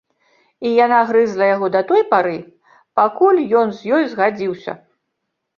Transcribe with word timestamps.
-І 0.67 0.71
яна 0.85 1.01
грызла 1.09 1.49
яго 1.55 1.67
да 1.75 1.81
той 1.91 2.01
пары, 2.13 2.37
пакуль 3.01 3.43
ён 3.61 3.67
з 3.81 3.93
ёй 3.99 4.03
згадзіўся 4.15 4.73